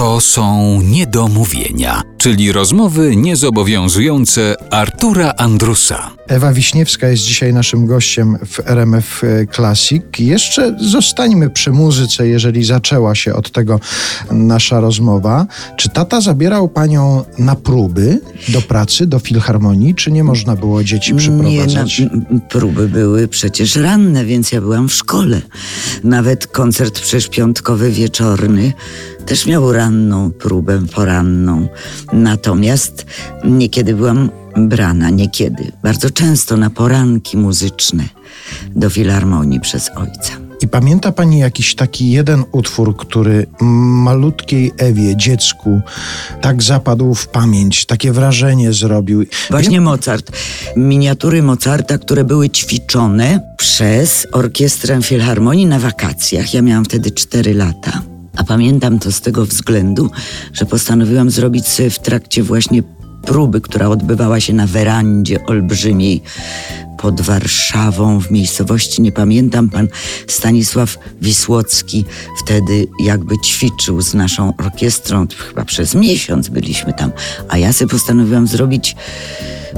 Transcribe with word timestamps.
To 0.00 0.20
są 0.20 0.80
niedomówienia, 0.82 2.02
czyli 2.18 2.52
rozmowy 2.52 3.16
niezobowiązujące 3.16 4.54
Artura 4.70 5.34
Andrusa. 5.36 6.10
Ewa 6.28 6.52
Wiśniewska 6.52 7.08
jest 7.08 7.22
dzisiaj 7.22 7.52
naszym 7.52 7.86
gościem 7.86 8.38
w 8.46 8.60
RMF 8.66 9.22
Classic. 9.54 10.02
Jeszcze 10.18 10.76
zostańmy 10.80 11.50
przy 11.50 11.70
muzyce, 11.72 12.28
jeżeli 12.28 12.64
zaczęła 12.64 13.14
się 13.14 13.34
od 13.34 13.50
tego 13.50 13.80
nasza 14.30 14.80
rozmowa. 14.80 15.46
Czy 15.76 15.88
tata 15.88 16.20
zabierał 16.20 16.68
panią 16.68 17.24
na 17.38 17.56
próby 17.56 18.20
do 18.48 18.62
pracy, 18.62 19.06
do 19.06 19.18
filharmonii, 19.18 19.94
czy 19.94 20.12
nie 20.12 20.24
można 20.24 20.56
było 20.56 20.84
dzieci 20.84 21.14
przyprowadzać? 21.14 21.98
Nie, 21.98 22.06
na, 22.06 22.40
próby 22.40 22.88
były 22.88 23.28
przecież 23.28 23.76
ranne, 23.76 24.24
więc 24.24 24.52
ja 24.52 24.60
byłam 24.60 24.88
w 24.88 24.94
szkole. 24.94 25.42
Nawet 26.04 26.46
koncert 26.46 27.00
przyszpiątkowy 27.00 27.90
wieczorny 27.90 28.72
też 29.26 29.46
miał 29.46 29.72
ranną 29.72 30.30
próbę 30.30 30.82
poranną. 30.94 31.68
Natomiast 32.12 33.06
niekiedy 33.44 33.94
byłam 33.94 34.30
brana, 34.56 35.10
niekiedy, 35.10 35.72
bardzo 35.82 36.10
często 36.10 36.56
na 36.56 36.70
poranki 36.70 37.36
muzyczne 37.36 38.04
do 38.76 38.90
filharmonii 38.90 39.60
przez 39.60 39.90
ojca. 39.96 40.32
I 40.62 40.68
pamięta 40.68 41.12
pani 41.12 41.38
jakiś 41.38 41.74
taki 41.74 42.10
jeden 42.10 42.44
utwór, 42.52 42.96
który 42.96 43.46
malutkiej 43.60 44.72
Ewie, 44.78 45.16
dziecku, 45.16 45.80
tak 46.40 46.62
zapadł 46.62 47.14
w 47.14 47.28
pamięć, 47.28 47.86
takie 47.86 48.12
wrażenie 48.12 48.72
zrobił? 48.72 49.24
Właśnie 49.50 49.80
Mozart. 49.80 50.32
Miniatury 50.76 51.42
Mozarta, 51.42 51.98
które 51.98 52.24
były 52.24 52.50
ćwiczone 52.50 53.40
przez 53.56 54.26
orkiestrę 54.32 55.02
filharmonii 55.02 55.66
na 55.66 55.78
wakacjach. 55.78 56.54
Ja 56.54 56.62
miałam 56.62 56.84
wtedy 56.84 57.10
4 57.10 57.54
lata. 57.54 58.02
A 58.36 58.44
pamiętam 58.44 58.98
to 58.98 59.12
z 59.12 59.20
tego 59.20 59.46
względu, 59.46 60.10
że 60.52 60.66
postanowiłam 60.66 61.30
zrobić 61.30 61.68
sobie 61.68 61.90
w 61.90 61.98
trakcie 61.98 62.42
właśnie 62.42 62.82
próby, 63.22 63.60
która 63.60 63.88
odbywała 63.88 64.40
się 64.40 64.52
na 64.52 64.66
werandzie 64.66 65.46
olbrzymiej 65.46 66.22
pod 66.98 67.20
Warszawą, 67.20 68.20
w 68.20 68.30
miejscowości, 68.30 69.02
nie 69.02 69.12
pamiętam, 69.12 69.70
pan 69.70 69.88
Stanisław 70.26 70.98
Wisłocki 71.22 72.04
wtedy 72.44 72.86
jakby 73.04 73.34
ćwiczył 73.44 74.00
z 74.00 74.14
naszą 74.14 74.52
orkiestrą, 74.56 75.26
chyba 75.48 75.64
przez 75.64 75.94
miesiąc 75.94 76.48
byliśmy 76.48 76.92
tam, 76.92 77.12
a 77.48 77.58
ja 77.58 77.72
sobie 77.72 77.90
postanowiłam 77.90 78.46
zrobić 78.46 78.96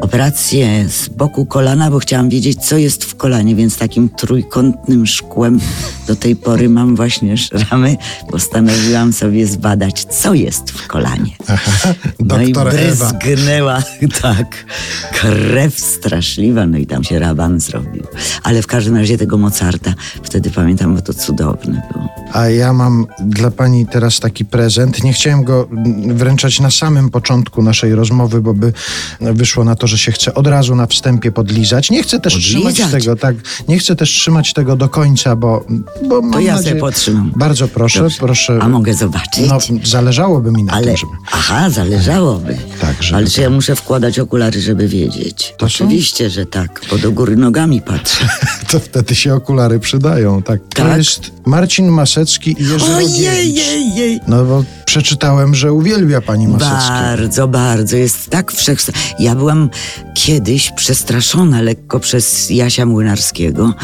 operację 0.00 0.88
z 0.88 1.08
boku 1.08 1.46
kolana, 1.46 1.90
bo 1.90 1.98
chciałam 1.98 2.28
wiedzieć, 2.28 2.64
co 2.64 2.76
jest 2.76 3.04
w 3.04 3.16
kolanie, 3.16 3.54
więc 3.54 3.78
takim 3.78 4.08
trójkątnym 4.08 5.06
szkłem 5.06 5.60
do 6.06 6.16
tej 6.16 6.36
pory 6.36 6.68
mam 6.68 6.96
właśnie 6.96 7.36
szramy. 7.36 7.96
Postanowiłam 8.30 9.12
sobie 9.12 9.46
zbadać, 9.46 10.04
co 10.04 10.34
jest 10.34 10.70
w 10.70 10.86
kolanie. 10.86 11.36
Aha, 11.48 11.94
no 12.28 12.42
i 12.42 12.52
bryzgnęła, 12.52 13.82
tak, 14.22 14.64
krew 15.12 15.80
straszliwa, 15.80 16.66
no 16.66 16.78
i 16.78 16.86
tam 16.86 17.04
się 17.04 17.18
raban 17.18 17.60
zrobił. 17.60 18.02
Ale 18.42 18.62
w 18.62 18.66
każdym 18.66 18.96
razie 18.96 19.18
tego 19.18 19.38
Mozarta 19.38 19.94
wtedy 20.22 20.50
pamiętam, 20.50 20.94
bo 20.94 21.02
to 21.02 21.14
cudowne 21.14 21.82
było. 21.92 22.08
A 22.36 22.48
ja 22.48 22.72
mam 22.72 23.06
dla 23.20 23.50
pani 23.50 23.86
teraz 23.86 24.20
taki 24.20 24.44
prezent. 24.44 25.04
Nie 25.04 25.12
chciałem 25.12 25.44
go 25.44 25.68
wręczać 26.06 26.60
na 26.60 26.70
samym 26.70 27.10
początku 27.10 27.62
naszej 27.62 27.94
rozmowy, 27.94 28.40
bo 28.40 28.54
by 28.54 28.72
wyszło 29.20 29.64
na 29.64 29.76
to, 29.76 29.86
że 29.86 29.98
się 29.98 30.12
chce 30.12 30.34
od 30.34 30.46
razu 30.46 30.74
na 30.74 30.86
wstępie 30.86 31.32
podlizać. 31.32 31.90
Nie 31.90 32.02
chcę 32.02 32.20
też 32.20 32.34
podlizać? 32.34 32.74
trzymać 32.74 32.92
tego, 32.92 33.16
tak. 33.16 33.36
Nie 33.68 33.78
chcę 33.78 33.96
też 33.96 34.10
trzymać 34.10 34.52
tego 34.52 34.76
do 34.76 34.88
końca, 34.88 35.36
bo, 35.36 35.64
bo 36.08 36.22
to 36.32 36.40
ja 36.40 36.54
nadzieję, 36.56 36.76
potrzymam. 36.76 37.32
Bardzo 37.36 37.68
proszę, 37.68 38.00
Dobrze. 38.00 38.18
proszę. 38.18 38.58
A 38.62 38.68
mogę 38.68 38.94
zobaczyć? 38.94 39.48
No, 39.48 39.58
zależałoby 39.84 40.52
mi 40.52 40.64
na 40.64 40.72
Ale, 40.72 40.86
tym, 40.86 40.96
żeby... 40.96 41.12
Aha, 41.32 41.70
zależałoby. 41.70 42.58
Tak, 42.80 43.02
żeby 43.02 43.16
Ale 43.16 43.26
czy 43.26 43.40
ja 43.40 43.50
muszę 43.50 43.76
wkładać 43.76 44.18
okulary, 44.18 44.60
żeby 44.60 44.88
wiedzieć? 44.88 45.54
To 45.58 45.66
Oczywiście, 45.66 46.30
że 46.30 46.46
tak, 46.46 46.80
bo 46.90 46.98
do 46.98 47.12
góry 47.12 47.36
nogami 47.36 47.82
patrzę. 47.82 48.28
to 48.70 48.80
wtedy 48.80 49.14
się 49.14 49.34
okulary 49.34 49.80
przydają, 49.80 50.42
tak. 50.42 50.60
tak? 50.74 50.86
To 50.86 50.96
jest 50.96 51.30
Marcin 51.46 51.88
Masecki 51.88 52.56
i 52.58 52.64
Jerzy 52.64 52.94
Ojej, 52.94 53.54
jej, 53.54 53.94
jej. 53.94 54.20
No 54.28 54.44
bo 54.44 54.64
przeczytałem, 54.84 55.54
że 55.54 55.72
uwielbia 55.72 56.20
pani 56.20 56.48
Masecki. 56.48 56.88
Bardzo, 56.88 57.48
bardzo. 57.48 57.96
Jest 57.96 58.30
tak 58.30 58.52
wszechstronny. 58.52 59.00
Ja 59.18 59.34
byłam 59.34 59.70
kiedyś 60.14 60.72
przestraszona 60.76 61.62
lekko 61.62 62.00
przez 62.00 62.50
Jasia 62.50 62.86
Młynarskiego, 62.86 63.74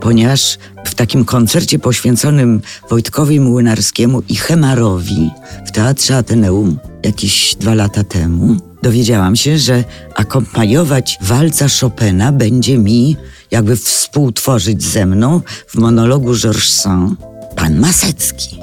ponieważ 0.00 0.58
w 0.84 0.94
takim 0.94 1.24
koncercie 1.24 1.78
poświęconym 1.78 2.62
Wojtkowi 2.90 3.40
Młynarskiemu 3.40 4.22
i 4.28 4.36
Hemarowi 4.36 5.30
w 5.66 5.72
Teatrze 5.72 6.16
Ateneum 6.16 6.78
jakieś 7.04 7.54
dwa 7.54 7.74
lata 7.74 8.04
temu 8.04 8.56
dowiedziałam 8.82 9.36
się, 9.36 9.58
że 9.58 9.84
akompaniować 10.14 11.18
walca 11.20 11.66
Chopina 11.80 12.32
będzie 12.32 12.78
mi 12.78 13.16
jakby 13.50 13.76
współtworzyć 13.76 14.82
ze 14.84 15.06
mną 15.06 15.40
w 15.68 15.74
monologu 15.74 16.34
Georges 16.34 16.76
Sand 16.76 17.20
pan 17.56 17.78
Masecki. 17.78 18.58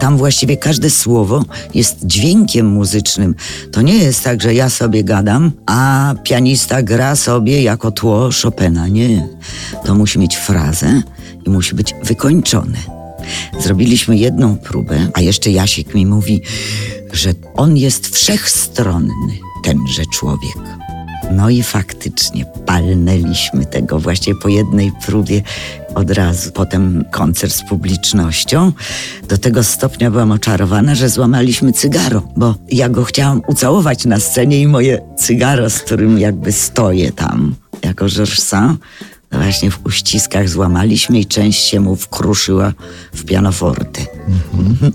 Tam 0.00 0.16
właściwie 0.16 0.56
każde 0.56 0.90
słowo 0.90 1.44
jest 1.74 2.06
dźwiękiem 2.06 2.66
muzycznym. 2.66 3.34
To 3.72 3.82
nie 3.82 3.94
jest 3.94 4.24
tak, 4.24 4.42
że 4.42 4.54
ja 4.54 4.70
sobie 4.70 5.04
gadam, 5.04 5.52
a 5.66 6.14
pianista 6.22 6.82
gra 6.82 7.16
sobie 7.16 7.62
jako 7.62 7.90
tło 7.90 8.30
Chopina. 8.42 8.88
Nie. 8.88 9.28
To 9.84 9.94
musi 9.94 10.18
mieć 10.18 10.36
frazę 10.36 11.02
i 11.46 11.50
musi 11.50 11.74
być 11.74 11.94
wykończone. 12.02 12.93
Zrobiliśmy 13.64 14.16
jedną 14.16 14.56
próbę, 14.56 15.08
a 15.14 15.20
jeszcze 15.20 15.50
Jasiek 15.50 15.94
mi 15.94 16.06
mówi, 16.06 16.42
że 17.12 17.34
on 17.54 17.76
jest 17.76 18.16
wszechstronny, 18.16 19.38
tenże 19.62 20.02
człowiek. 20.14 20.56
No 21.32 21.50
i 21.50 21.62
faktycznie 21.62 22.46
palnęliśmy 22.66 23.66
tego 23.66 23.98
właśnie 23.98 24.34
po 24.34 24.48
jednej 24.48 24.92
próbie 25.06 25.42
od 25.94 26.10
razu. 26.10 26.52
Potem 26.52 27.04
koncert 27.10 27.52
z 27.52 27.68
publicznością. 27.68 28.72
Do 29.28 29.38
tego 29.38 29.64
stopnia 29.64 30.10
byłam 30.10 30.32
oczarowana, 30.32 30.94
że 30.94 31.08
złamaliśmy 31.08 31.72
cygaro, 31.72 32.22
bo 32.36 32.54
ja 32.72 32.88
go 32.88 33.04
chciałam 33.04 33.42
ucałować 33.48 34.04
na 34.04 34.20
scenie 34.20 34.60
i 34.60 34.66
moje 34.66 35.00
cygaro, 35.18 35.70
z 35.70 35.78
którym 35.78 36.18
jakby 36.18 36.52
stoję 36.52 37.12
tam 37.12 37.54
jako 37.82 38.08
Georges 38.08 38.54
właśnie 39.38 39.70
w 39.70 39.86
uściskach 39.86 40.48
złamaliśmy 40.48 41.20
i 41.20 41.26
część 41.26 41.64
się 41.64 41.80
mu 41.80 41.96
wkruszyła 41.96 42.72
w 43.12 43.24
pianoforty. 43.24 44.06
Mhm. 44.54 44.92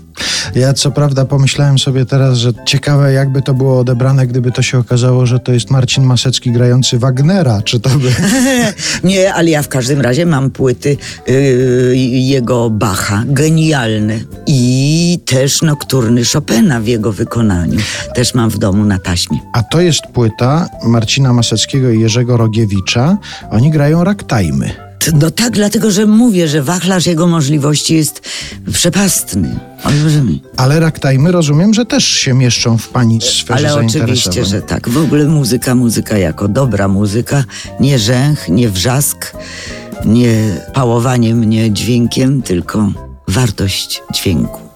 Ja 0.54 0.74
co 0.74 0.90
prawda 0.90 1.24
pomyślałem 1.24 1.78
sobie 1.78 2.06
teraz, 2.06 2.38
że 2.38 2.52
ciekawe 2.66 3.12
jakby 3.12 3.42
to 3.42 3.54
było 3.54 3.78
odebrane, 3.78 4.26
gdyby 4.26 4.52
to 4.52 4.62
się 4.62 4.78
okazało, 4.78 5.26
że 5.26 5.38
to 5.38 5.52
jest 5.52 5.70
Marcin 5.70 6.04
Masecki 6.04 6.52
grający 6.52 6.98
Wagnera, 6.98 7.62
czy 7.62 7.80
to 7.80 7.90
by... 7.90 8.12
Nie, 9.08 9.34
ale 9.34 9.50
ja 9.50 9.62
w 9.62 9.68
każdym 9.68 10.00
razie 10.00 10.26
mam 10.26 10.50
płyty 10.50 10.96
yy, 11.26 11.96
jego 11.96 12.70
Bacha, 12.70 13.24
genialne. 13.26 14.20
I 14.46 15.18
też 15.26 15.62
nokturny 15.62 16.22
Chopina 16.32 16.80
w 16.80 16.86
jego 16.86 17.12
wykonaniu. 17.12 17.80
Też 18.14 18.34
mam 18.34 18.50
w 18.50 18.58
domu 18.58 18.84
na 18.84 18.98
taśmie. 18.98 19.38
A 19.52 19.62
to 19.62 19.80
jest 19.80 20.02
płyta 20.12 20.68
Marcina 20.84 21.32
Maseckiego 21.32 21.90
i 21.90 22.00
Jerzego 22.00 22.36
Rogiewicza. 22.36 23.18
Oni 23.50 23.70
grają 23.70 24.04
ragtajmy. 24.04 24.89
No 25.20 25.30
tak, 25.30 25.52
dlatego 25.52 25.90
że 25.90 26.06
mówię, 26.06 26.48
że 26.48 26.62
wachlarz 26.62 27.06
jego 27.06 27.26
możliwości 27.26 27.94
jest 27.94 28.20
przepastny. 28.72 29.58
Olbrzymi. 29.84 30.42
Ale 30.56 30.80
ragtajmy 30.80 31.32
rozumiem, 31.32 31.74
że 31.74 31.86
też 31.86 32.04
się 32.04 32.34
mieszczą 32.34 32.78
w 32.78 32.88
pani 32.88 33.20
sferze 33.20 33.70
Ale 33.72 33.86
oczywiście, 33.86 34.44
że 34.44 34.62
tak. 34.62 34.88
W 34.88 34.98
ogóle 34.98 35.24
muzyka, 35.24 35.74
muzyka 35.74 36.18
jako 36.18 36.48
dobra 36.48 36.88
muzyka, 36.88 37.44
nie 37.80 37.98
rzęch, 37.98 38.48
nie 38.48 38.68
wrzask, 38.68 39.32
nie 40.04 40.60
pałowanie 40.74 41.34
mnie 41.34 41.72
dźwiękiem, 41.72 42.42
tylko 42.42 42.92
wartość 43.28 44.02
dźwięku. 44.14 44.69